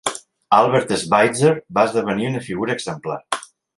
[0.59, 3.19] Albert Schweitzer va esdevenir una figura exemplar.